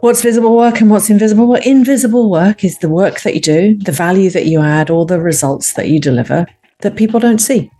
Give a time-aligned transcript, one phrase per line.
[0.00, 1.66] What's visible work and what's invisible work?
[1.66, 5.20] Invisible work is the work that you do, the value that you add, or the
[5.20, 6.46] results that you deliver
[6.80, 7.70] that people don't see.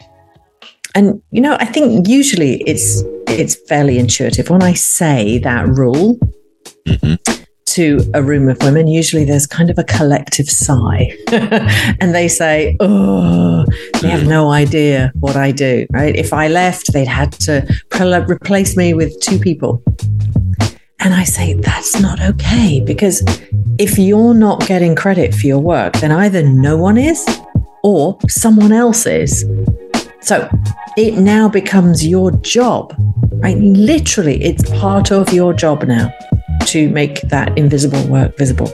[0.94, 6.18] And you know, I think usually it's it's fairly intuitive when I say that rule.
[6.86, 7.42] Mm-hmm
[7.76, 11.14] to a room of women, usually there's kind of a collective sigh.
[11.30, 13.66] and they say, Oh,
[14.00, 16.16] they have no idea what I do, right?
[16.16, 17.66] If I left, they'd had to
[18.30, 19.82] replace me with two people.
[21.06, 22.80] And I say, That's not okay.
[22.80, 23.22] Because
[23.78, 27.24] if you're not getting credit for your work, then either no one is
[27.84, 29.46] or someone else is.
[30.20, 30.50] So
[30.96, 32.92] it now becomes your job,
[33.34, 33.56] right?
[33.56, 36.12] Literally, it's part of your job now
[36.66, 38.66] to make that invisible work visible.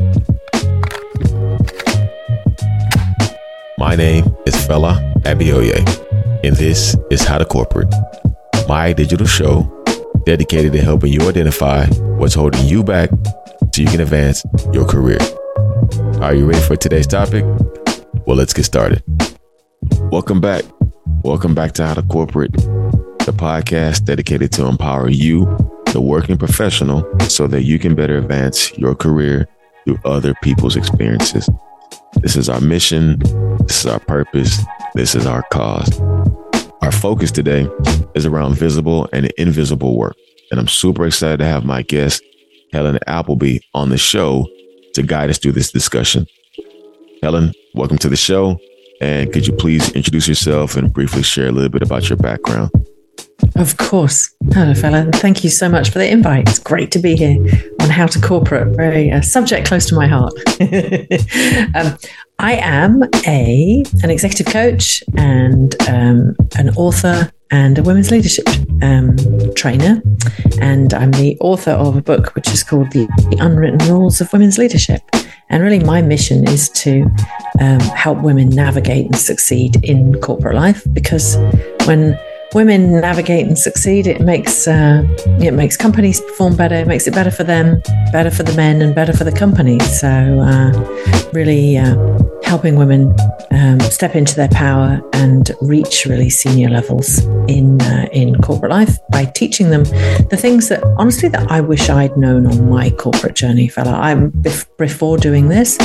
[3.76, 5.84] My name is Fela Abioye,
[6.42, 7.94] and this is How to Corporate,
[8.66, 9.81] my digital show
[10.24, 11.86] dedicated to helping you identify
[12.16, 13.10] what's holding you back
[13.74, 15.18] so you can advance your career.
[16.20, 17.44] Are you ready for today's topic?
[18.26, 19.02] Well, let's get started.
[20.12, 20.64] Welcome back.
[21.24, 25.44] Welcome back to How to Corporate, the podcast dedicated to empower you
[25.92, 29.46] the working professional so that you can better advance your career
[29.84, 31.48] through other people's experiences.
[32.14, 33.18] This is our mission.
[33.66, 34.58] This is our purpose.
[34.94, 35.90] This is our cause.
[36.82, 37.68] Our focus today
[38.16, 40.16] is around visible and invisible work.
[40.50, 42.24] And I'm super excited to have my guest,
[42.72, 44.48] Helen Appleby, on the show
[44.94, 46.26] to guide us through this discussion.
[47.22, 48.58] Helen, welcome to the show.
[49.00, 52.70] And could you please introduce yourself and briefly share a little bit about your background?
[53.54, 54.34] Of course.
[54.52, 55.14] Hello, Fela.
[55.16, 56.48] Thank you so much for the invite.
[56.48, 57.38] It's great to be here
[57.80, 60.32] on How to Corporate, very uh, subject close to my heart.
[61.74, 61.98] um,
[62.42, 68.48] I am a an executive coach and um, an author and a women's leadership
[68.82, 69.16] um,
[69.54, 70.02] trainer.
[70.60, 73.06] And I'm the author of a book which is called The
[73.38, 75.02] Unwritten Rules of Women's Leadership.
[75.50, 77.08] And really, my mission is to
[77.60, 81.36] um, help women navigate and succeed in corporate life because
[81.84, 82.18] when
[82.54, 85.02] women navigate and succeed, it makes uh,
[85.40, 86.76] it makes companies perform better.
[86.76, 87.82] It makes it better for them,
[88.12, 89.78] better for the men, and better for the company.
[89.80, 91.96] So, uh, really uh,
[92.44, 93.14] helping women
[93.50, 98.98] um, step into their power and reach really senior levels in uh, in corporate life
[99.10, 99.84] by teaching them
[100.30, 103.94] the things that honestly that I wish I'd known on my corporate journey, Fela.
[103.94, 104.30] I'm
[104.78, 105.78] before doing this.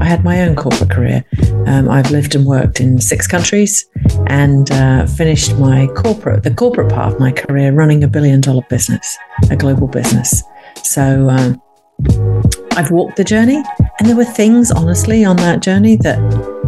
[0.00, 1.24] I had my own corporate career.
[1.66, 3.86] Um, I've lived and worked in six countries
[4.26, 8.62] and uh, finished my corporate, the corporate part of my career, running a billion dollar
[8.70, 9.16] business,
[9.50, 10.42] a global business.
[10.82, 11.62] So um,
[12.72, 13.62] I've walked the journey,
[13.98, 16.18] and there were things, honestly, on that journey that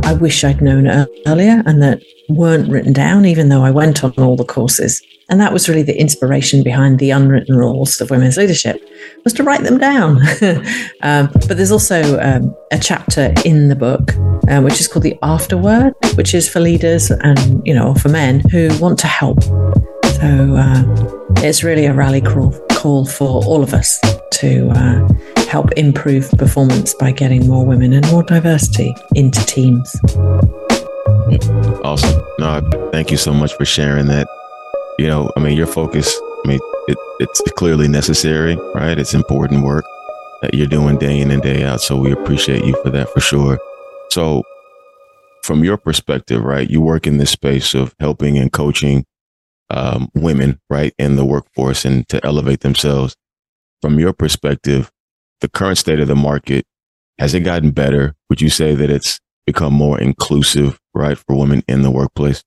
[0.05, 0.87] I wish I'd known
[1.27, 5.03] earlier and that weren't written down, even though I went on all the courses.
[5.29, 8.87] And that was really the inspiration behind the unwritten rules of women's leadership
[9.25, 10.19] was to write them down.
[11.03, 14.13] um, but there's also um, a chapter in the book
[14.49, 18.41] uh, which is called the afterword, which is for leaders and you know for men
[18.51, 19.43] who want to help.
[19.43, 20.83] So uh,
[21.39, 24.01] it's really a rally call, call for all of us
[24.33, 25.09] to uh,
[25.53, 29.95] help improve performance by getting more women and more diversity into teams.
[31.85, 32.25] Awesome.
[32.39, 34.27] No, thank you so much for sharing that.
[34.99, 38.99] You know, I mean, your focus, I mean, it, it's clearly necessary, right?
[38.99, 39.85] It's important work
[40.41, 41.83] that you're doing day in and day out.
[41.83, 43.59] So we appreciate you for that for sure.
[44.09, 44.43] So,
[45.43, 49.05] from your perspective, right, you work in this space of helping and coaching
[49.69, 53.17] um, women, right, in the workforce and to elevate themselves.
[53.83, 54.91] From your perspective,
[55.43, 56.65] the current state of the market,
[57.19, 58.15] has it gotten better?
[58.31, 62.43] Would you say that it's become more inclusive, right, for women in the workplace?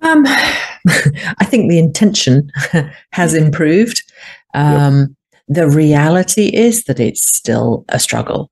[0.00, 2.50] Um, I think the intention
[3.12, 4.02] has improved.
[4.54, 5.08] Um, yep.
[5.46, 8.50] The reality is that it's still a struggle.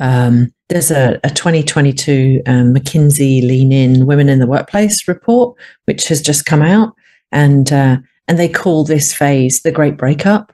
[0.00, 6.08] Um, there's a, a 2022 um, McKinsey Lean In Women in the Workplace report, which
[6.08, 6.94] has just come out,
[7.30, 10.52] and uh, and they call this phase the Great Breakup.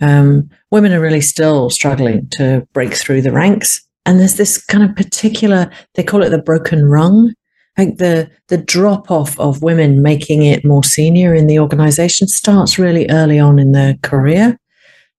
[0.00, 4.84] Um, women are really still struggling to break through the ranks, and there's this kind
[4.84, 7.32] of particular they call it the broken rung.
[7.78, 12.78] Like the the drop off of women making it more senior in the organization starts
[12.78, 14.58] really early on in their career.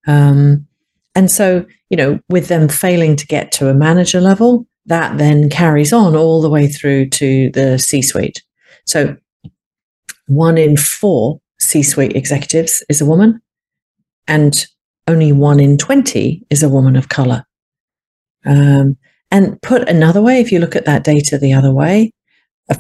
[0.07, 0.67] Um,
[1.17, 5.49] and so you know with them failing to get to a manager level that then
[5.49, 8.43] carries on all the way through to the c suite
[8.85, 9.17] so
[10.27, 13.41] one in four c suite executives is a woman
[14.27, 14.65] and
[15.07, 17.45] only one in 20 is a woman of color
[18.45, 18.97] um,
[19.31, 22.11] and put another way if you look at that data the other way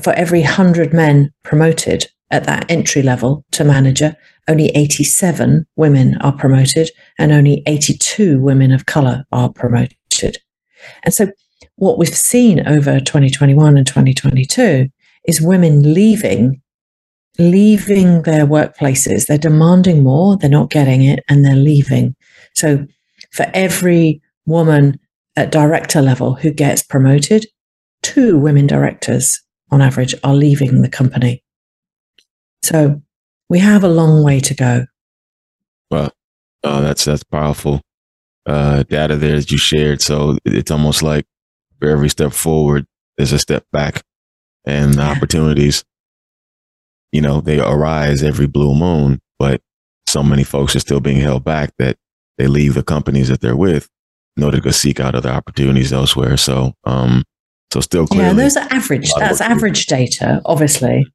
[0.01, 4.15] for every 100 men promoted at that entry level to manager,
[4.47, 10.37] only 87 women are promoted and only 82 women of color are promoted.
[11.03, 11.31] And so
[11.75, 14.89] what we've seen over 2021 and 2022
[15.25, 16.61] is women leaving
[17.39, 19.27] leaving their workplaces.
[19.27, 22.15] They're demanding more they're not getting it and they're leaving.
[22.53, 22.85] So
[23.31, 24.99] for every woman
[25.35, 27.45] at director level who gets promoted
[28.01, 29.41] two women directors
[29.71, 31.43] on average are leaving the company.
[32.63, 33.01] So
[33.49, 34.85] we have a long way to go.
[35.91, 36.11] Well
[36.63, 37.81] that's that's powerful
[38.45, 40.01] uh, data there that you shared.
[40.01, 41.25] So it's almost like
[41.79, 42.85] for every step forward,
[43.17, 44.03] there's a step back
[44.65, 45.11] and yeah.
[45.11, 45.83] opportunities,
[47.11, 49.61] you know, they arise every blue moon, but
[50.07, 51.97] so many folks are still being held back that
[52.37, 53.89] they leave the companies that they're with
[54.35, 56.37] in order to go seek out other opportunities elsewhere.
[56.37, 57.23] So, um,
[57.71, 58.27] so still clearly.
[58.27, 59.11] Yeah, those are average.
[59.17, 61.05] That's average data, obviously.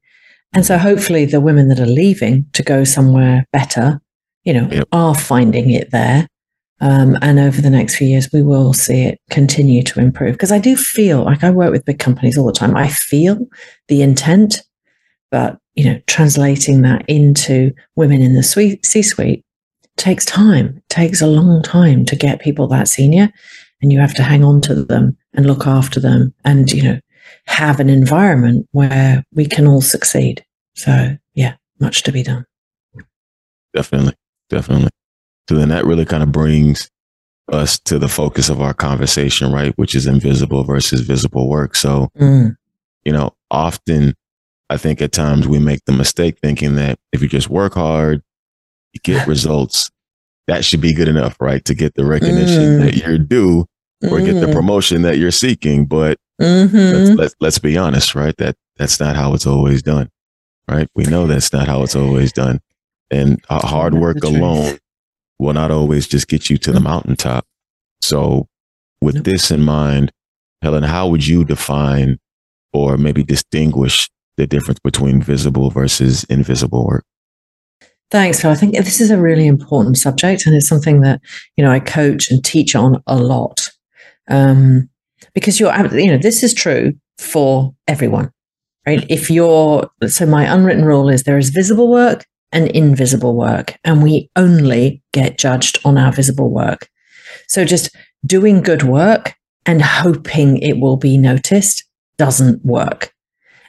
[0.53, 4.01] And so hopefully the women that are leaving to go somewhere better,
[4.43, 4.87] you know, yep.
[4.91, 6.27] are finding it there.
[6.79, 10.33] Um, and over the next few years, we will see it continue to improve.
[10.33, 12.75] Because I do feel like I work with big companies all the time.
[12.75, 13.47] I feel
[13.87, 14.61] the intent,
[15.33, 19.43] but you know, translating that into women in the C-suite
[19.97, 20.75] takes time.
[20.77, 23.33] It takes a long time to get people that senior,
[23.81, 26.99] and you have to hang on to them and look after them, and you know,
[27.47, 30.45] have an environment where we can all succeed.
[30.75, 32.45] So, yeah, much to be done.
[33.73, 34.13] Definitely,
[34.49, 34.91] definitely.
[35.49, 36.91] So then that really kind of brings
[37.51, 39.73] us to the focus of our conversation, right?
[39.79, 41.75] Which is invisible versus visible work.
[41.75, 42.55] So, mm.
[43.03, 44.13] you know, often
[44.73, 48.23] I think at times we make the mistake thinking that if you just work hard,
[48.93, 49.91] you get results,
[50.47, 51.63] that should be good enough, right?
[51.65, 52.79] To get the recognition mm.
[52.81, 53.67] that you're due
[54.01, 54.25] or mm.
[54.25, 54.53] get the mm.
[54.53, 55.85] promotion that you're seeking.
[55.85, 56.75] But mm-hmm.
[56.75, 58.35] let's, let's, let's be honest, right?
[58.37, 60.09] That that's not how it's always done,
[60.67, 60.87] right?
[60.95, 62.59] We know that's not how it's always done.
[63.11, 64.79] And hard work alone
[65.37, 66.87] will not always just get you to the mm-hmm.
[66.87, 67.45] mountaintop.
[68.01, 68.47] So,
[69.01, 69.25] with nope.
[69.25, 70.11] this in mind,
[70.63, 72.17] Helen, how would you define
[72.73, 77.05] or maybe distinguish the difference between visible versus invisible work?
[78.11, 78.51] Thanks, Phil.
[78.51, 81.19] I think this is a really important subject, and it's something that
[81.57, 83.69] you know I coach and teach on a lot.
[84.29, 84.89] Um,
[85.33, 88.31] because you're, you know, this is true for everyone,
[88.85, 89.05] right?
[89.09, 94.03] If you're, so my unwritten rule is there is visible work and invisible work, and
[94.03, 96.87] we only get judged on our visible work.
[97.47, 97.95] So just
[98.25, 99.33] doing good work
[99.65, 101.83] and hoping it will be noticed
[102.17, 103.13] doesn't work.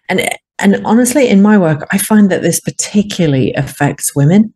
[0.08, 0.28] And
[0.58, 4.54] and honestly, in my work, I find that this particularly affects women.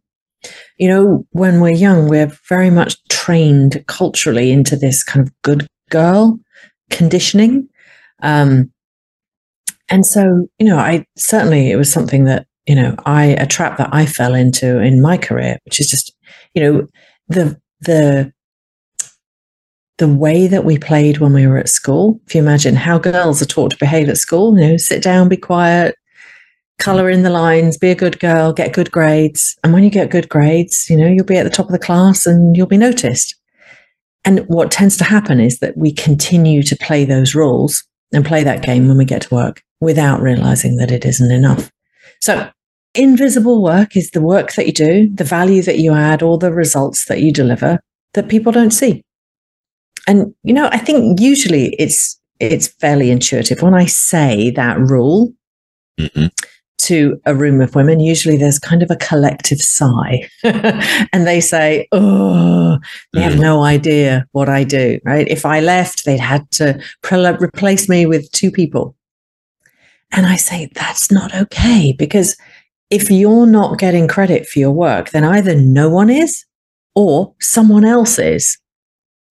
[0.79, 5.67] You know, when we're young, we're very much trained culturally into this kind of good
[5.91, 6.39] girl
[6.91, 7.69] conditioning.
[8.23, 8.73] Um,
[9.89, 13.79] and so, you know, I certainly, it was something that you know, I a trap
[13.79, 16.15] that I fell into in my career, which is just,
[16.55, 16.87] you know,
[17.29, 18.31] the the
[19.99, 22.21] the way that we played when we were at school.
[22.27, 25.29] If you imagine how girls are taught to behave at school, you know, sit down,
[25.29, 25.97] be quiet,
[26.79, 29.57] color in the lines, be a good girl, get good grades.
[29.63, 31.79] And when you get good grades, you know, you'll be at the top of the
[31.79, 33.35] class and you'll be noticed.
[34.25, 38.45] And what tends to happen is that we continue to play those rules and play
[38.45, 41.71] that game when we get to work without realizing that it isn't enough.
[42.21, 42.51] So
[42.95, 46.53] invisible work is the work that you do, the value that you add, or the
[46.53, 47.81] results that you deliver
[48.15, 49.05] that people don't see.
[50.09, 53.63] And you know, I think usually it's it's fairly intuitive.
[53.63, 55.33] When I say that rule
[56.01, 56.27] mm-hmm.
[56.79, 61.87] to a room of women, usually there's kind of a collective sigh, and they say,
[61.93, 62.79] "Oh,
[63.13, 63.31] they mm-hmm.
[63.31, 65.29] have no idea what I do." Right?
[65.29, 68.97] If I left, they'd had to pre- replace me with two people.
[70.11, 72.35] And I say, that's not okay because
[72.89, 76.47] if you're not getting credit for your work, then either no one is
[76.95, 78.59] or someone else is.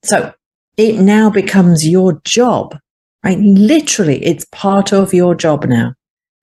[0.04, 0.34] So
[0.78, 2.78] it now becomes your job,
[3.24, 3.40] right?
[3.40, 5.94] Literally, it's part of your job now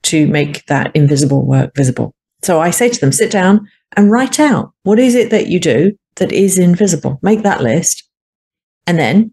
[0.04, 2.14] to make that invisible work visible.
[2.42, 5.58] So I say to them, sit down and write out what is it that you
[5.58, 7.18] do that is invisible?
[7.22, 8.08] Make that list.
[8.86, 9.32] And then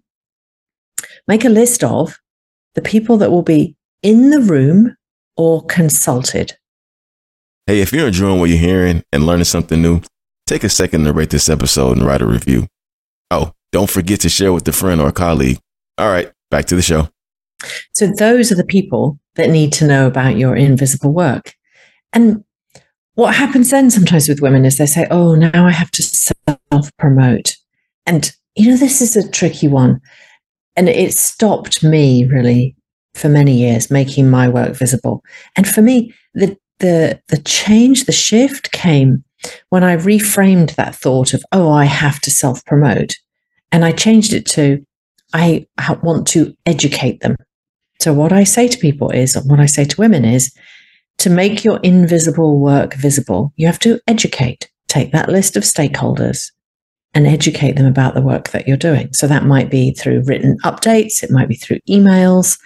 [1.27, 2.17] make a list of
[2.75, 4.95] the people that will be in the room
[5.35, 6.55] or consulted
[7.67, 10.01] Hey, if you're enjoying what you're hearing and learning something new,
[10.47, 12.67] take a second to rate this episode and write a review.
[13.31, 15.57] Oh, don't forget to share with a friend or a colleague.
[15.97, 17.07] All right, back to the show.
[17.93, 21.53] So, those are the people that need to know about your invisible work.
[22.11, 22.43] And
[23.15, 26.97] what happens then sometimes with women is they say, Oh, now I have to self
[26.97, 27.55] promote.
[28.05, 30.01] And, you know, this is a tricky one.
[30.75, 32.75] And it stopped me really
[33.13, 35.23] for many years making my work visible.
[35.55, 39.23] And for me, the the the change, the shift came
[39.69, 43.15] when I reframed that thought of, oh, I have to self promote,
[43.71, 44.85] and I changed it to,
[45.33, 45.65] I
[46.03, 47.35] want to educate them.
[47.99, 50.53] So, what I say to people is, what I say to women is,
[51.19, 54.69] to make your invisible work visible, you have to educate.
[54.87, 56.51] Take that list of stakeholders
[57.13, 59.13] and educate them about the work that you're doing.
[59.13, 62.57] So that might be through written updates, it might be through emails,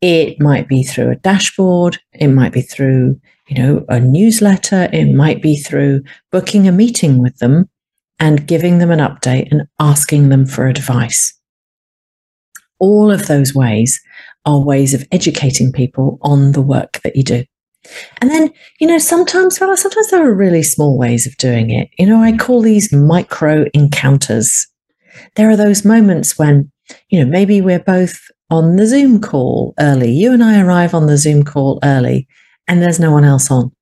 [0.00, 3.20] it might be through a dashboard, it might be through,
[3.50, 7.68] you know, a newsletter, it might be through booking a meeting with them
[8.20, 11.34] and giving them an update and asking them for advice.
[12.78, 14.00] All of those ways
[14.46, 17.44] are ways of educating people on the work that you do.
[18.20, 21.90] And then, you know, sometimes, well, sometimes there are really small ways of doing it.
[21.98, 24.68] You know, I call these micro encounters.
[25.34, 26.70] There are those moments when,
[27.08, 30.12] you know, maybe we're both on the Zoom call early.
[30.12, 32.28] You and I arrive on the Zoom call early
[32.70, 33.72] and there's no one else on.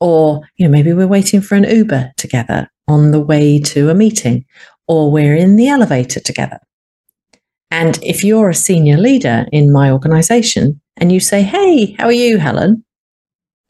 [0.00, 3.94] Or, you know, maybe we're waiting for an Uber together on the way to a
[3.94, 4.46] meeting,
[4.88, 6.58] or we're in the elevator together.
[7.70, 12.12] And if you're a senior leader in my organization and you say, Hey, how are
[12.12, 12.84] you, Helen?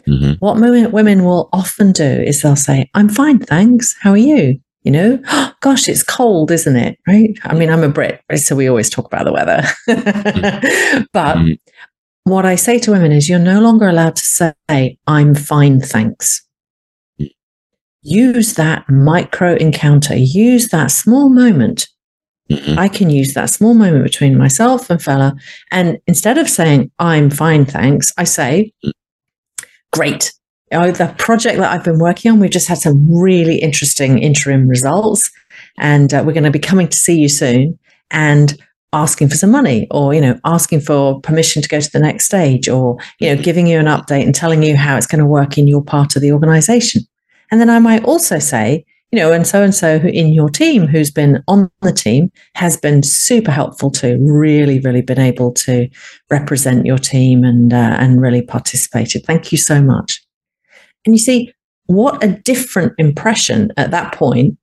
[0.07, 0.35] Mm-hmm.
[0.35, 0.61] What
[0.93, 3.97] women will often do is they'll say, I'm fine, thanks.
[4.01, 4.61] How are you?
[4.85, 6.99] You know, oh, gosh, it's cold, isn't it?
[7.09, 7.37] Right.
[7.43, 9.63] I mean, I'm a Brit, so we always talk about the weather.
[9.89, 11.03] mm-hmm.
[11.13, 11.53] but mm-hmm.
[12.25, 16.43] What I say to women is, you're no longer allowed to say, I'm fine, thanks.
[18.03, 21.89] Use that micro encounter, use that small moment
[22.51, 22.79] Mm-hmm.
[22.79, 25.39] I can use that small moment between myself and Fela.
[25.71, 28.93] And instead of saying, I'm fine, thanks, I say, mm
[29.93, 30.33] great.
[30.73, 34.67] Oh, the project that I've been working on, we've just had some really interesting interim
[34.67, 35.31] results.
[35.79, 37.79] And uh, we're going to be coming to see you soon
[38.11, 38.61] and
[38.95, 42.25] asking for some money or, you know, asking for permission to go to the next
[42.25, 45.27] stage or, you know, giving you an update and telling you how it's going to
[45.27, 47.03] work in your part of the organization.
[47.51, 50.87] And then I might also say, you know, and so and so in your team
[50.87, 55.89] who's been on the team has been super helpful to really, really been able to
[56.31, 59.25] represent your team and uh, and really participated.
[59.25, 60.21] Thank you so much.
[61.05, 61.53] And you see,
[61.87, 64.59] what a different impression at that point,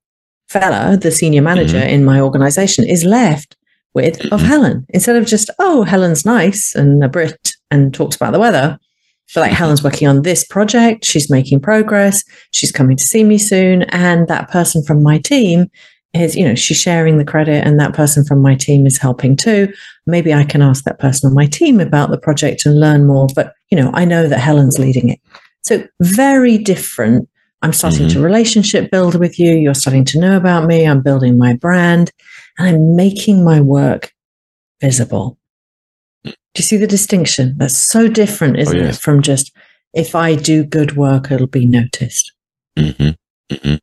[0.51, 1.89] Fela, the senior manager mm-hmm.
[1.89, 3.55] in my organization, is left
[3.93, 4.41] with of.
[4.41, 8.79] Helen instead of just oh Helen's nice and a Brit and talks about the weather
[9.31, 11.05] feel like Helen's working on this project.
[11.05, 12.23] She's making progress.
[12.51, 13.83] She's coming to see me soon.
[13.83, 15.71] And that person from my team
[16.13, 19.37] is, you know, she's sharing the credit and that person from my team is helping
[19.37, 19.71] too.
[20.05, 23.27] Maybe I can ask that person on my team about the project and learn more.
[23.33, 25.19] But, you know, I know that Helen's leading it.
[25.63, 27.29] So very different.
[27.61, 28.19] I'm starting mm-hmm.
[28.19, 29.53] to relationship build with you.
[29.53, 30.85] You're starting to know about me.
[30.85, 32.11] I'm building my brand
[32.57, 34.13] and I'm making my work
[34.81, 35.37] visible.
[36.23, 37.55] Do you see the distinction?
[37.57, 38.97] That's so different, isn't oh, yes.
[38.97, 39.51] it, from just
[39.93, 42.33] if I do good work, it'll be noticed.
[42.77, 43.09] Mm-hmm.
[43.53, 43.75] Mm-hmm.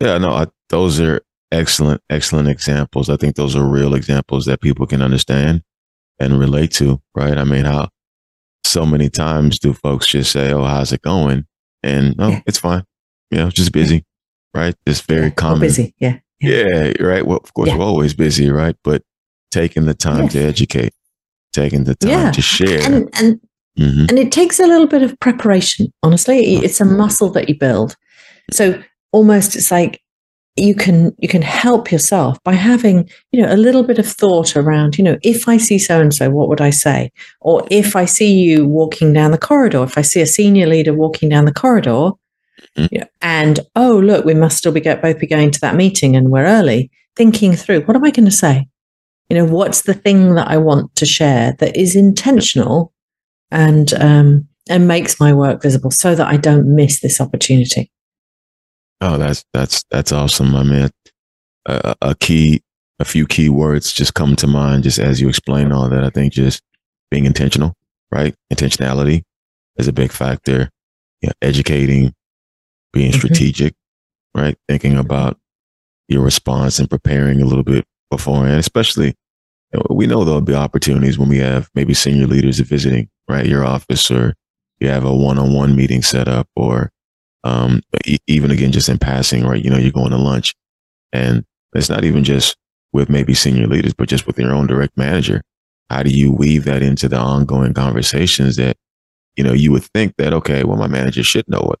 [0.00, 3.08] Yeah, no, I, those are excellent, excellent examples.
[3.08, 5.62] I think those are real examples that people can understand
[6.18, 7.36] and relate to, right?
[7.36, 7.88] I mean, how
[8.64, 11.46] so many times do folks just say, "Oh, how's it going?"
[11.82, 12.40] and "Oh, yeah.
[12.46, 12.84] it's fine,"
[13.30, 13.96] you know, just busy,
[14.54, 14.60] yeah.
[14.60, 14.74] right?
[14.86, 15.60] Just very yeah, common.
[15.60, 16.18] busy, yeah.
[16.42, 16.92] Yeah.
[17.00, 17.26] right.
[17.26, 18.76] Well, of course, we're always busy, right?
[18.84, 19.02] But
[19.50, 20.92] taking the time to educate
[21.52, 22.30] taking the time yeah.
[22.32, 22.82] to share.
[22.82, 23.40] And and,
[23.78, 24.06] mm-hmm.
[24.08, 26.56] and it takes a little bit of preparation, honestly.
[26.56, 27.96] It's a muscle that you build.
[28.50, 28.82] So
[29.12, 30.00] almost it's like
[30.56, 34.54] you can you can help yourself by having you know a little bit of thought
[34.54, 37.96] around you know if i see so and so what would i say or if
[37.96, 41.46] i see you walking down the corridor if i see a senior leader walking down
[41.46, 42.10] the corridor
[42.76, 42.94] mm-hmm.
[42.94, 46.16] you and oh look we must still be get, both be going to that meeting
[46.16, 46.90] and we're early.
[47.14, 48.66] Thinking through what am i going to say?
[49.28, 52.92] You know what's the thing that i want to share that is intentional
[53.50, 57.90] and um, and makes my work visible so that i don't miss this opportunity?
[59.00, 60.88] Oh that's that's that's awesome i mean
[61.66, 62.62] a, a key
[62.98, 66.04] a few key words just come to mind just as you explain all that.
[66.04, 66.62] I think just
[67.10, 67.74] being intentional
[68.12, 68.34] right?
[68.52, 69.22] Intentionality
[69.76, 70.70] is a big factor.
[71.22, 72.14] You know, educating
[72.92, 73.18] being mm-hmm.
[73.18, 73.74] strategic
[74.34, 75.38] right thinking about
[76.08, 79.14] your response and preparing a little bit beforehand especially
[79.90, 84.10] we know there'll be opportunities when we have maybe senior leaders visiting, right, your office,
[84.10, 84.34] or
[84.80, 86.90] you have a one-on-one meeting set up, or
[87.44, 87.80] um,
[88.26, 89.64] even again just in passing, right?
[89.64, 90.54] You know, you're going to lunch,
[91.12, 91.44] and
[91.74, 92.56] it's not even just
[92.92, 95.40] with maybe senior leaders, but just with your own direct manager.
[95.88, 98.76] How do you weave that into the ongoing conversations that
[99.36, 101.78] you know you would think that okay, well, my manager should know what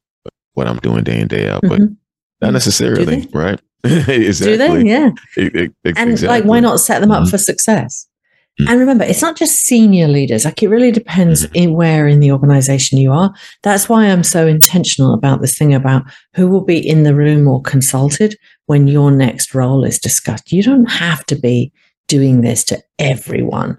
[0.54, 1.94] what I'm doing day in day out, but mm-hmm.
[2.40, 3.60] not necessarily, right?
[3.84, 4.56] exactly.
[4.56, 4.82] Do they?
[4.88, 5.10] Yeah.
[5.36, 5.54] It,
[5.84, 6.40] it, and exactly.
[6.40, 7.30] like, why not set them up mm-hmm.
[7.30, 8.06] for success?
[8.60, 8.68] Mm.
[8.68, 10.44] And remember, it's not just senior leaders.
[10.44, 11.50] Like it really depends mm.
[11.54, 13.32] in where in the organization you are.
[13.62, 16.04] That's why I'm so intentional about this thing about
[16.34, 20.52] who will be in the room or consulted when your next role is discussed.
[20.52, 21.72] You don't have to be
[22.08, 23.78] doing this to everyone.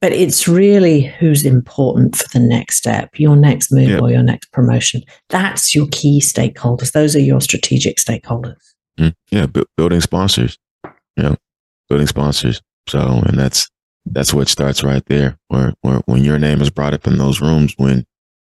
[0.00, 4.02] But it's really who's important for the next step, your next move yep.
[4.02, 5.02] or your next promotion.
[5.30, 6.92] That's your key stakeholders.
[6.92, 8.60] Those are your strategic stakeholders.
[8.98, 9.14] Mm.
[9.30, 10.58] Yeah, bu- building sponsors.
[11.16, 11.36] Know,
[11.88, 12.60] building sponsors.
[12.88, 13.70] So, and that's
[14.04, 15.38] that's what starts right there.
[15.48, 18.04] Where, where when your name is brought up in those rooms, when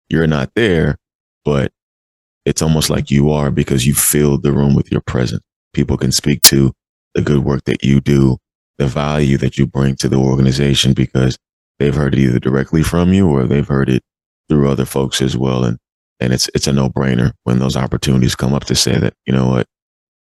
[0.09, 0.97] you're not there,
[1.45, 1.73] but
[2.45, 5.43] it's almost like you are because you filled the room with your presence.
[5.73, 6.73] People can speak to
[7.15, 8.39] the good work that you do,
[8.79, 11.39] the value that you bring to the organization because
[11.79, 14.03] they've heard it either directly from you or they've heard it
[14.49, 15.65] through other folks as well.
[15.65, 15.79] And
[16.21, 19.33] and it's it's a no brainer when those opportunities come up to say that you
[19.33, 19.67] know what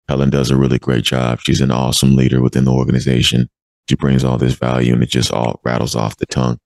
[0.08, 1.40] Helen does a really great job.
[1.40, 3.48] She's an awesome leader within the organization
[3.88, 6.58] she brings all this value and it just all rattles off the tongue.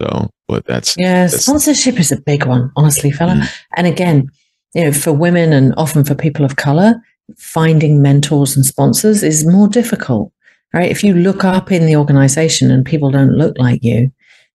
[0.00, 3.34] So, but that's yeah, that's, sponsorship is a big one, honestly, Fela.
[3.34, 3.54] Mm-hmm.
[3.76, 4.30] And again,
[4.74, 6.94] you know, for women and often for people of color,
[7.36, 10.32] finding mentors and sponsors is more difficult,
[10.72, 10.90] right?
[10.90, 14.12] If you look up in the organization and people don't look like you,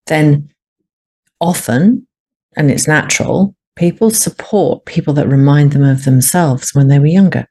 [0.08, 0.50] then
[1.40, 2.08] often,
[2.56, 7.48] and it's natural, people support people that remind them of themselves when they were younger.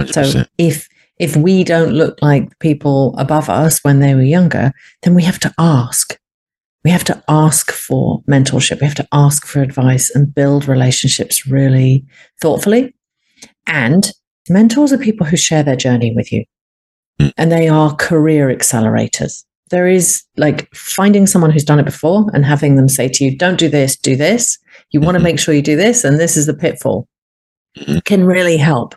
[0.00, 0.32] 100%.
[0.32, 0.88] So if
[1.18, 4.72] if we don't look like people above us when they were younger,
[5.02, 6.18] then we have to ask.
[6.84, 8.80] We have to ask for mentorship.
[8.80, 12.04] We have to ask for advice and build relationships really
[12.40, 12.94] thoughtfully.
[13.66, 14.12] And
[14.48, 16.44] mentors are people who share their journey with you,
[17.20, 17.32] mm.
[17.36, 19.44] and they are career accelerators.
[19.70, 23.36] There is like finding someone who's done it before and having them say to you,
[23.36, 24.58] don't do this, do this.
[24.90, 25.24] You want to mm-hmm.
[25.24, 27.08] make sure you do this, and this is the pitfall,
[27.76, 27.98] mm-hmm.
[28.00, 28.94] can really help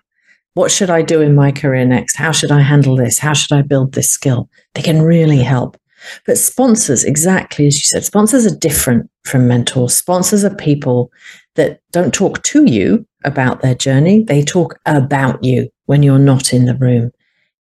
[0.60, 2.18] what should I do in my career next?
[2.18, 3.18] How should I handle this?
[3.18, 4.50] How should I build this skill?
[4.74, 5.78] They can really help.
[6.26, 9.94] But sponsors, exactly as you said, sponsors are different from mentors.
[9.94, 11.12] Sponsors are people
[11.56, 16.54] that don't talk to you about their journey, they talk about you when you're not
[16.54, 17.12] in the room.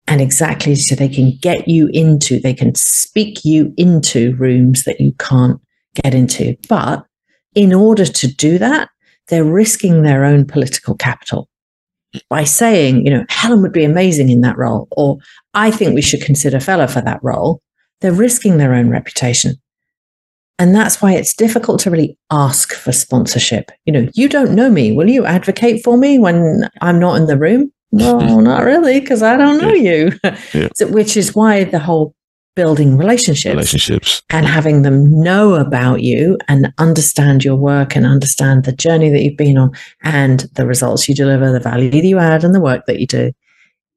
[0.07, 5.01] And exactly so they can get you into, they can speak you into rooms that
[5.01, 5.59] you can't
[6.01, 6.55] get into.
[6.69, 7.05] But
[7.55, 8.89] in order to do that,
[9.27, 11.49] they're risking their own political capital
[12.29, 15.17] by saying, you know, Helen would be amazing in that role, or
[15.53, 17.61] I think we should consider Fela for that role,
[18.01, 19.55] they're risking their own reputation.
[20.59, 23.71] And that's why it's difficult to really ask for sponsorship.
[23.85, 24.91] You know, you don't know me.
[24.91, 27.71] Will you advocate for me when I'm not in the room?
[27.91, 30.11] No, not really, because I don't know you.
[30.53, 30.69] Yeah.
[30.75, 32.13] so, which is why the whole
[32.55, 38.65] building relationships, relationships, and having them know about you and understand your work and understand
[38.65, 39.71] the journey that you've been on
[40.03, 43.07] and the results you deliver, the value that you add, and the work that you
[43.07, 43.31] do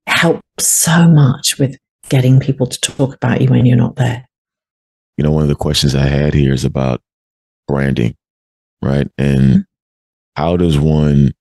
[0.07, 1.77] helps so much with
[2.11, 4.27] getting people to talk about you when you're not there.
[5.17, 7.01] You know, one of the questions I had here is about
[7.67, 8.15] branding,
[8.83, 9.09] right?
[9.17, 9.61] And mm-hmm.
[10.37, 11.33] how does one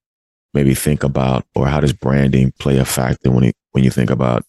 [0.53, 4.09] maybe think about, or how does branding play a factor when it, when you think
[4.09, 4.43] about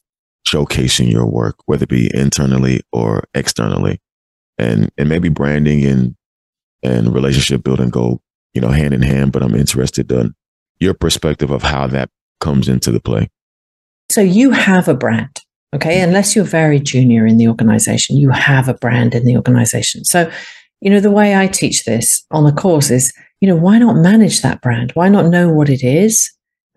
[0.47, 4.01] showcasing your work, whether it be internally or externally.
[4.59, 6.17] And and maybe branding and
[6.83, 8.21] and relationship building go,
[8.53, 10.35] you know, hand in hand, but I'm interested in
[10.79, 12.11] your perspective of how that
[12.41, 13.31] comes into the play.
[14.11, 15.41] So you have a brand,
[15.75, 15.97] okay?
[15.97, 16.09] Mm-hmm.
[16.09, 20.05] Unless you're very junior in the organization, you have a brand in the organization.
[20.05, 20.31] So,
[20.81, 23.97] you know, the way I teach this on the course is, you know, why not
[23.97, 24.93] manage that brand?
[24.93, 26.31] Why not know what it is?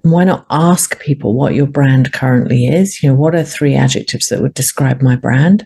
[0.04, 3.02] why not ask people what your brand currently is?
[3.02, 5.64] You know, what are three adjectives that would describe my brand?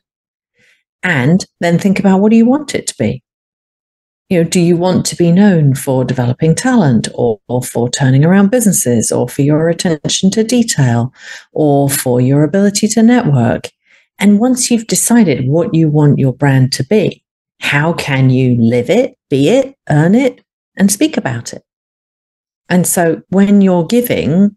[1.04, 3.24] And then think about what do you want it to be?
[4.30, 8.26] You know, do you want to be known for developing talent or, or for turning
[8.26, 11.14] around businesses or for your attention to detail
[11.54, 13.70] or for your ability to network?
[14.20, 17.24] And once you've decided what you want your brand to be,
[17.60, 20.44] how can you live it, be it, earn it,
[20.78, 21.64] and speak about it?
[22.70, 24.56] And so when you're giving,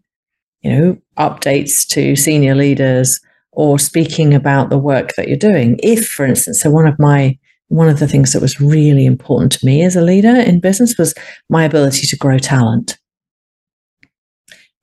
[0.61, 3.19] you know, updates to senior leaders
[3.51, 7.37] or speaking about the work that you're doing, if, for instance, so one of my
[7.67, 10.97] one of the things that was really important to me as a leader in business
[10.97, 11.13] was
[11.49, 12.97] my ability to grow talent.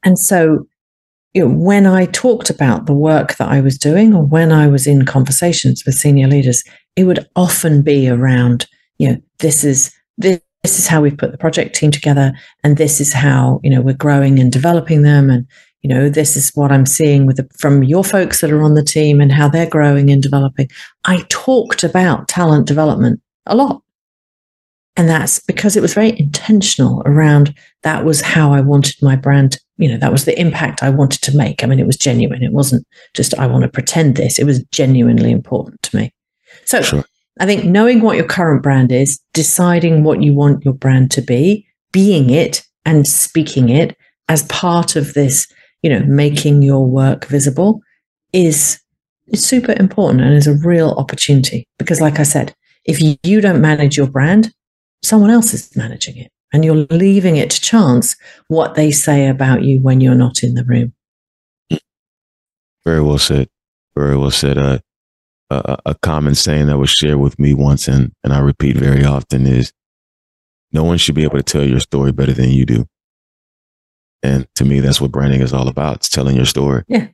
[0.02, 0.66] And so,
[1.34, 4.68] you know, when I talked about the work that I was doing or when I
[4.68, 6.64] was in conversations with senior leaders,
[6.96, 11.32] it would often be around, you know, this is this this is how we've put
[11.32, 12.32] the project team together
[12.64, 15.46] and this is how you know we're growing and developing them and
[15.82, 18.74] you know this is what i'm seeing with the, from your folks that are on
[18.74, 20.68] the team and how they're growing and developing.
[21.04, 23.82] I talked about talent development a lot.
[24.96, 29.58] And that's because it was very intentional around that was how i wanted my brand
[29.76, 31.62] you know that was the impact i wanted to make.
[31.62, 32.42] I mean it was genuine.
[32.42, 34.38] It wasn't just i want to pretend this.
[34.38, 36.12] It was genuinely important to me.
[36.64, 37.04] So sure.
[37.40, 41.22] I think knowing what your current brand is, deciding what you want your brand to
[41.22, 43.96] be, being it and speaking it
[44.28, 45.46] as part of this,
[45.82, 47.80] you know, making your work visible
[48.32, 48.80] is
[49.28, 53.60] is super important and is a real opportunity because like I said, if you, don't
[53.60, 54.52] manage your brand,
[55.02, 58.16] someone else is managing it and you're leaving it to chance
[58.48, 60.94] what they say about you when you're not in the room.
[62.84, 63.48] Very well said.
[63.94, 64.56] Very well said.
[64.56, 64.78] Uh,
[65.50, 69.04] a, a common saying that was shared with me once, and, and I repeat very
[69.04, 69.72] often is
[70.72, 72.86] no one should be able to tell your story better than you do.
[74.22, 75.96] And to me, that's what branding is all about.
[75.96, 76.84] It's telling your story.
[76.88, 77.08] Yeah.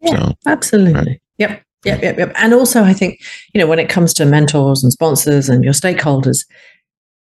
[0.00, 0.18] Yeah.
[0.18, 0.94] So, absolutely.
[0.94, 1.22] Right.
[1.38, 1.62] Yep.
[1.84, 2.02] Yep.
[2.02, 2.18] Yep.
[2.18, 2.32] Yep.
[2.36, 3.20] And also, I think,
[3.54, 6.44] you know, when it comes to mentors and sponsors and your stakeholders,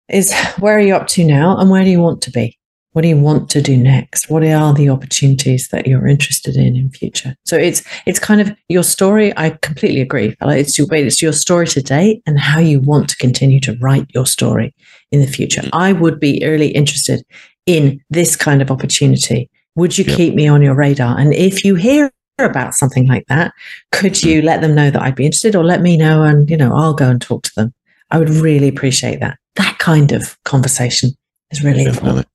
[0.09, 2.57] is where are you up to now and where do you want to be?
[2.93, 4.30] What do you want to do next?
[4.30, 7.36] What are the opportunities that you're interested in in future?
[7.45, 9.32] So it's it's kind of your story.
[9.38, 10.36] I completely agree.
[10.41, 14.25] It's your it's your story today and how you want to continue to write your
[14.25, 14.73] story
[15.12, 15.62] in the future.
[15.62, 15.69] Mm.
[15.73, 17.23] I would be really interested
[17.65, 19.49] in this kind of opportunity.
[19.75, 20.17] Would you yep.
[20.17, 21.17] keep me on your radar?
[21.19, 23.54] And if you hear about something like that,
[23.91, 24.25] could mm.
[24.25, 26.73] you let them know that I'd be interested or let me know and, you know,
[26.73, 27.73] I'll go and talk to them.
[28.10, 29.38] I would really appreciate that.
[29.56, 31.12] That kind of conversation
[31.52, 32.10] is really Definitely.
[32.10, 32.28] important.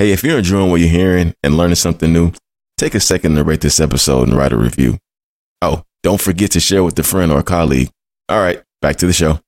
[0.00, 2.32] Hey, if you're enjoying what you're hearing and learning something new,
[2.78, 4.96] take a second to rate this episode and write a review.
[5.60, 7.90] Oh, don't forget to share with a friend or a colleague.
[8.30, 9.40] All right, back to the show.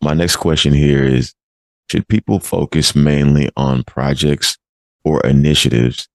[0.00, 1.34] My next question here is
[1.90, 4.56] Should people focus mainly on projects
[5.04, 6.06] or initiatives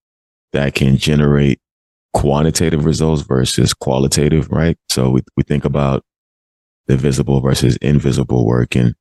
[0.53, 1.59] that can generate
[2.13, 4.77] quantitative results versus qualitative, right?
[4.87, 6.05] So we, we think about
[6.87, 8.77] the visible versus invisible work.
[8.77, 8.95] And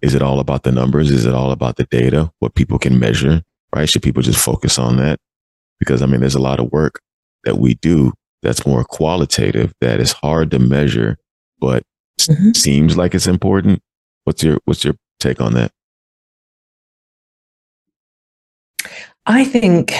[0.00, 1.10] is it all about the numbers?
[1.10, 3.42] Is it all about the data, what people can measure?
[3.74, 3.88] Right?
[3.88, 5.18] Should people just focus on that?
[5.78, 7.00] Because I mean, there's a lot of work
[7.44, 11.16] that we do that's more qualitative that is hard to measure,
[11.60, 11.82] but
[12.20, 12.52] mm-hmm.
[12.52, 13.80] seems like it's important.
[14.24, 15.72] What's your what's your take on that?
[19.26, 19.94] I think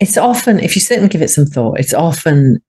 [0.00, 2.62] it's often, if you sit and give it some thought, it's often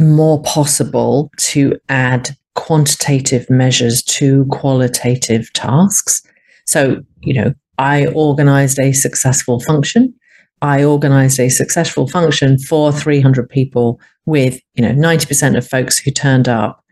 [0.00, 6.22] more possible to add quantitative measures to qualitative tasks.
[6.66, 10.14] So, you know, I organized a successful function.
[10.60, 16.10] I organized a successful function for 300 people with, you know, 90% of folks who
[16.10, 16.84] turned up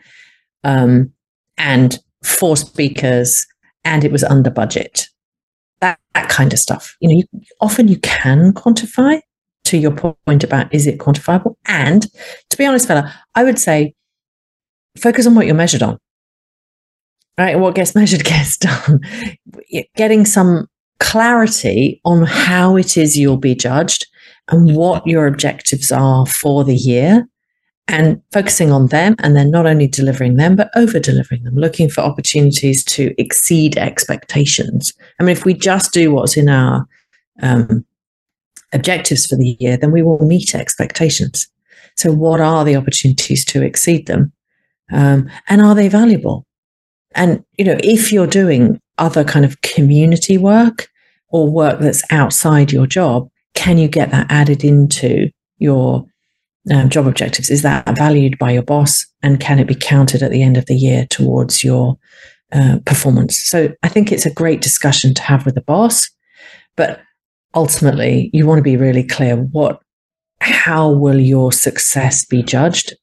[0.64, 1.12] um,
[1.56, 3.46] and four speakers,
[3.84, 5.06] and it was under budget.
[5.80, 6.96] That, that kind of stuff.
[7.00, 9.20] You know, you, often you can quantify
[9.64, 11.54] to your point about is it quantifiable?
[11.66, 12.06] And
[12.50, 13.94] to be honest, Fela, I would say
[14.98, 15.98] focus on what you're measured on
[17.40, 17.58] right?
[17.58, 19.00] What gets measured gets done.
[19.96, 20.68] Getting some
[21.00, 24.06] clarity on how it is you'll be judged
[24.48, 27.26] and what your objectives are for the year
[27.88, 31.88] and focusing on them and then not only delivering them but over delivering them looking
[31.88, 36.86] for opportunities to exceed expectations i mean if we just do what's in our
[37.40, 37.84] um,
[38.74, 41.48] objectives for the year then we will meet expectations
[41.96, 44.30] so what are the opportunities to exceed them
[44.92, 46.46] um, and are they valuable
[47.14, 50.88] and, you know, if you're doing other kind of community work
[51.28, 56.06] or work that's outside your job, can you get that added into your
[56.72, 57.50] um, job objectives?
[57.50, 59.06] Is that valued by your boss?
[59.22, 61.98] And can it be counted at the end of the year towards your
[62.52, 63.38] uh, performance?
[63.38, 66.08] So I think it's a great discussion to have with the boss.
[66.76, 67.00] But
[67.54, 69.80] ultimately, you want to be really clear what,
[70.40, 72.94] how will your success be judged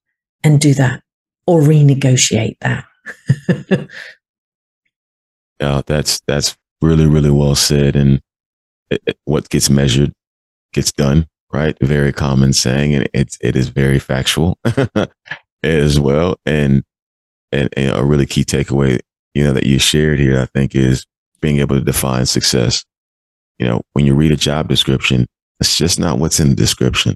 [0.44, 1.04] and do that
[1.46, 2.86] or renegotiate that
[5.60, 7.96] yeah, that's that's really really well said.
[7.96, 8.22] And
[8.90, 10.14] it, it, what gets measured
[10.74, 11.78] gets done, right?
[11.82, 14.58] Very common saying, and it's it is very factual
[15.64, 16.40] as well.
[16.46, 16.84] And,
[17.52, 19.00] and and a really key takeaway,
[19.34, 21.06] you know, that you shared here, I think, is
[21.42, 22.86] being able to define success.
[23.60, 25.26] You know, when you read a job description,
[25.60, 27.16] it's just not what's in the description.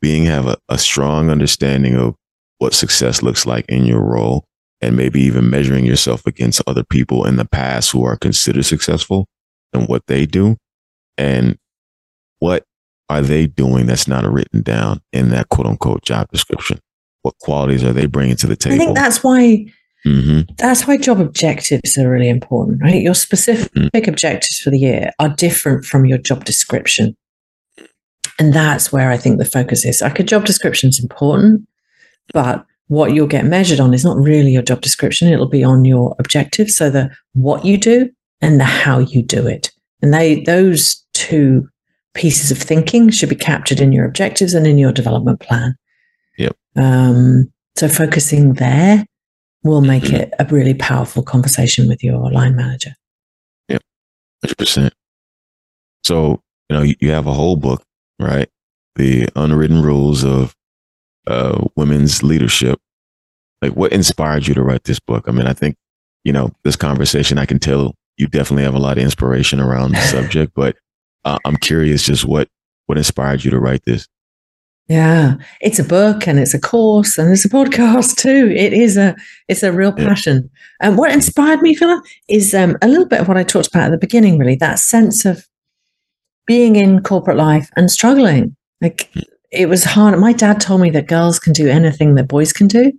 [0.00, 2.14] Being have a, a strong understanding of
[2.58, 4.45] what success looks like in your role
[4.80, 9.26] and maybe even measuring yourself against other people in the past who are considered successful
[9.72, 10.56] and what they do
[11.16, 11.58] and
[12.38, 12.64] what
[13.08, 16.78] are they doing that's not written down in that quote unquote job description?
[17.22, 19.66] What qualities are they bringing to the table i think that's why
[20.04, 20.52] mm-hmm.
[20.58, 23.02] that's why job objectives are really important right?
[23.02, 24.08] Your specific mm-hmm.
[24.08, 27.16] objectives for the year are different from your job description.
[28.38, 30.02] And that's where i think the focus is.
[30.02, 31.66] Like a job description is important
[32.32, 35.28] but what you'll get measured on is not really your job description.
[35.28, 36.76] It'll be on your objectives.
[36.76, 39.72] So the what you do and the how you do it.
[40.02, 41.68] And they, those two
[42.14, 45.74] pieces of thinking should be captured in your objectives and in your development plan.
[46.38, 46.56] Yep.
[46.76, 49.04] Um, So focusing there
[49.64, 50.20] will make Mhm.
[50.20, 52.94] it a really powerful conversation with your line manager.
[53.68, 53.82] Yep.
[54.42, 54.94] Hundred percent.
[56.04, 57.82] So you know you, you have a whole book,
[58.18, 58.48] right?
[58.94, 60.54] The unwritten rules of
[61.26, 62.78] uh, women's leadership.
[63.62, 65.24] Like, what inspired you to write this book?
[65.28, 65.76] I mean, I think
[66.24, 67.38] you know this conversation.
[67.38, 70.76] I can tell you definitely have a lot of inspiration around the subject, but
[71.24, 72.48] uh, I'm curious, just what
[72.86, 74.06] what inspired you to write this?
[74.88, 78.52] Yeah, it's a book and it's a course and it's a podcast too.
[78.54, 79.16] It is a
[79.48, 80.48] it's a real passion.
[80.80, 83.86] And what inspired me, Philip, is um, a little bit of what I talked about
[83.86, 84.38] at the beginning.
[84.38, 85.46] Really, that sense of
[86.46, 88.56] being in corporate life and struggling.
[88.80, 89.10] Like
[89.50, 90.18] it was hard.
[90.18, 92.92] My dad told me that girls can do anything that boys can do,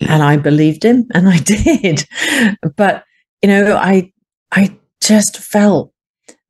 [0.00, 2.06] and I believed him, and I did.
[2.76, 3.04] But
[3.42, 4.12] you know, I
[4.52, 5.92] I just felt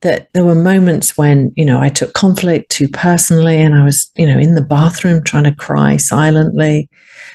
[0.02, 4.10] that there were moments when you know I took conflict too personally, and I was
[4.16, 6.88] you know in the bathroom trying to cry silently,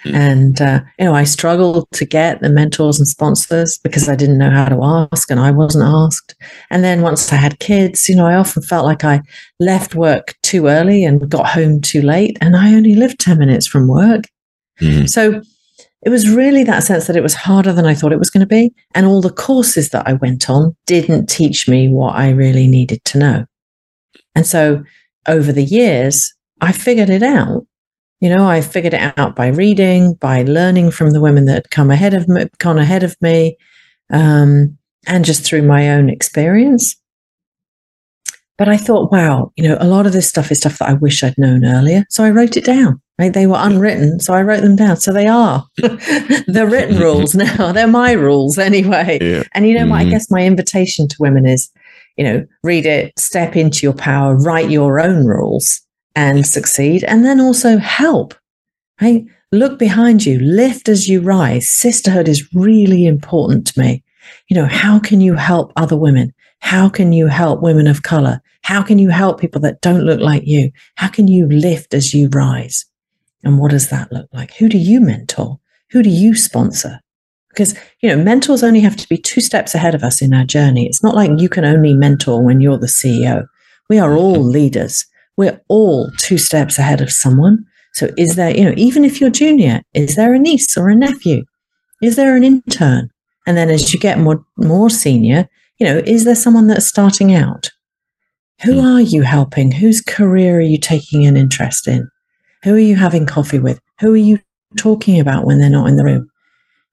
[0.06, 0.14] Mm.
[0.14, 4.38] and uh, you know I struggled to get the mentors and sponsors because I didn't
[4.38, 6.36] know how to ask, and I wasn't asked.
[6.70, 9.22] And then once I had kids, you know, I often felt like I
[9.60, 13.66] left work too early and got home too late, and I only lived ten minutes
[13.66, 14.26] from work.
[14.82, 15.10] Mhm.
[15.10, 15.42] So
[16.06, 18.42] it was really that sense that it was harder than I thought it was going
[18.42, 18.74] to be.
[18.94, 23.06] And all the courses that I went on didn't teach me what I really needed
[23.06, 23.46] to know.
[24.36, 24.84] And so
[25.30, 27.66] over the years, I figured it out.
[28.24, 31.72] You know, I figured it out by reading, by learning from the women that had
[31.72, 33.58] come ahead of me, gone ahead of me,
[34.14, 36.96] um, and just through my own experience.
[38.58, 40.94] But I thought, wow, you know, a lot of this stuff is stuff that I
[40.94, 42.06] wish I'd known earlier.
[42.10, 43.02] So I wrote it down.
[43.20, 43.34] Right?
[43.34, 44.96] They were unwritten, so I wrote them down.
[44.96, 47.74] So they are the written rules now.
[47.74, 49.18] They're my rules anyway.
[49.22, 49.44] Yeah.
[49.54, 50.12] And you know, my, I Mhm.
[50.12, 51.70] guess my invitation to women is,
[52.16, 55.82] you know, read it, step into your power, write your own rules
[56.16, 57.04] and succeed.
[57.04, 58.34] And then also help,
[59.02, 59.26] right?
[59.52, 61.70] Look behind you, lift as you rise.
[61.70, 64.04] Sisterhood is really important to me.
[64.50, 66.34] You know, how can you help other women?
[66.60, 68.42] How can you help women of color?
[68.62, 70.72] How can you help people that don't look like you?
[70.96, 72.86] How can you lift as you rise?
[73.44, 74.54] And what does that look like?
[74.56, 75.60] Who do you mentor?
[75.92, 77.00] Who do you sponsor?
[77.50, 80.46] Because, you know, mentors only have to be two steps ahead of us in our
[80.46, 80.88] journey.
[80.88, 83.46] It's not like you can only mentor when you're the CEO.
[83.90, 85.06] We are all leaders.
[85.38, 87.66] We're all two steps ahead of someone.
[87.94, 90.96] So, is there, you know, even if you're junior, is there a niece or a
[90.96, 91.44] nephew?
[92.02, 93.10] Is there an intern?
[93.46, 95.48] And then as you get more, more senior,
[95.80, 97.70] you know, is there someone that's starting out?
[98.64, 98.96] Who Mm.
[98.96, 99.72] are you helping?
[99.72, 102.08] Whose career are you taking an interest in?
[102.64, 103.80] Who are you having coffee with?
[104.00, 104.40] Who are you
[104.78, 106.30] talking about when they're not in the room?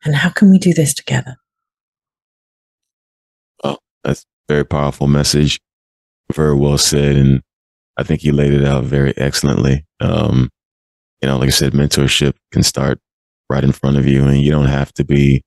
[0.04, 1.36] And how can we do this together?
[3.62, 5.60] Well, that's a very powerful message.
[6.32, 7.16] Very well said.
[7.16, 7.42] And
[8.00, 9.84] I think you laid it out very excellently.
[10.00, 10.48] Um,
[11.20, 12.98] you know, like I said, mentorship can start
[13.50, 15.42] right in front of you and you don't have to be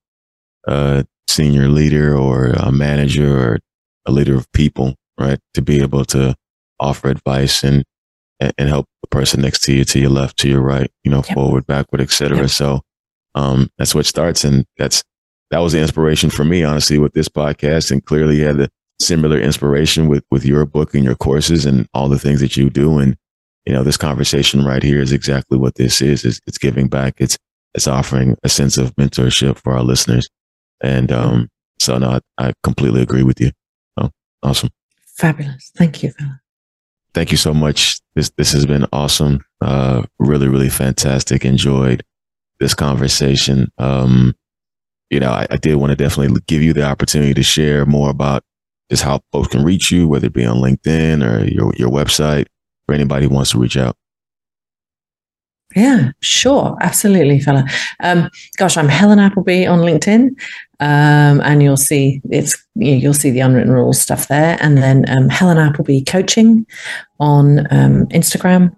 [0.67, 3.59] a senior leader or a manager or
[4.05, 5.39] a leader of people, right?
[5.55, 6.35] To be able to
[6.79, 7.83] offer advice and,
[8.39, 11.23] and help the person next to you, to your left, to your right, you know,
[11.27, 11.33] Yep.
[11.33, 12.37] forward, backward, et cetera.
[12.41, 12.49] Yep.
[12.49, 12.81] So,
[13.35, 14.43] um, that's what starts.
[14.43, 15.03] And that's,
[15.49, 17.89] that was the inspiration for me, honestly, with this podcast.
[17.89, 18.69] And clearly you had the
[19.03, 22.69] similar inspiration with, with your book and your courses and all the things that you
[22.69, 22.99] do.
[22.99, 23.17] And,
[23.65, 26.25] you know, this conversation right here is exactly what this is.
[26.25, 27.15] It's, it's giving back.
[27.17, 27.37] It's,
[27.73, 30.29] it's offering a sense of mentorship for our listeners.
[30.81, 33.51] And, um, so no, I, I completely agree with you.
[33.97, 34.09] Oh,
[34.41, 34.69] awesome.
[35.17, 35.71] Fabulous.
[35.75, 36.33] Thank you, Philip.
[37.13, 37.99] Thank you so much.
[38.15, 39.43] This, this has been awesome.
[39.61, 41.45] Uh, really, really fantastic.
[41.45, 42.03] Enjoyed
[42.59, 43.71] this conversation.
[43.77, 44.33] Um,
[45.09, 48.09] you know, I, I did want to definitely give you the opportunity to share more
[48.09, 48.43] about
[48.93, 52.45] just how folks can reach you, whether it be on LinkedIn or your, your website,
[52.85, 53.95] for anybody wants to reach out.
[55.75, 56.77] Yeah, sure.
[56.79, 57.67] Absolutely, Fela.
[58.01, 60.29] Um, gosh, I'm Helen Appleby on LinkedIn.
[60.79, 64.59] Um, and you'll see it's you you'll see the unwritten rules stuff there.
[64.61, 66.67] And then um, Helen Appleby coaching
[67.19, 68.75] on um, Instagram.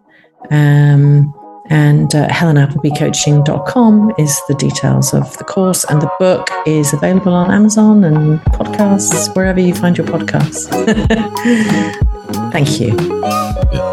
[1.69, 5.83] And uh, helenapplebycoaching.com is the details of the course.
[5.85, 10.69] And the book is available on Amazon and podcasts, wherever you find your podcasts.
[12.51, 12.95] Thank you.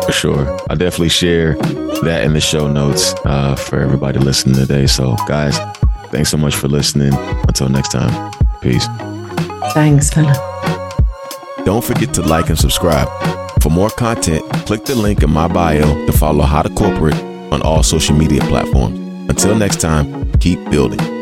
[0.04, 0.60] For sure.
[0.68, 1.54] I'll definitely share
[2.02, 4.86] that in the show notes uh, for everybody listening today.
[4.86, 5.58] So, guys,
[6.10, 7.14] thanks so much for listening.
[7.48, 8.86] Until next time, peace.
[9.72, 10.34] Thanks, Fela.
[11.64, 13.08] Don't forget to like and subscribe.
[13.62, 17.62] For more content, click the link in my bio to follow How to Corporate on
[17.62, 18.98] all social media platforms.
[19.30, 21.21] Until next time, keep building.